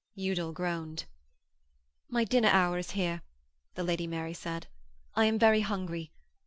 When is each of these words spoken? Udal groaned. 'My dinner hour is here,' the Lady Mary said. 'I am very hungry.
Udal 0.17 0.51
groaned. 0.51 1.05
'My 2.09 2.23
dinner 2.23 2.47
hour 2.49 2.79
is 2.79 2.89
here,' 2.89 3.21
the 3.75 3.83
Lady 3.83 4.07
Mary 4.07 4.33
said. 4.33 4.65
'I 5.15 5.25
am 5.25 5.37
very 5.37 5.61
hungry. 5.61 6.11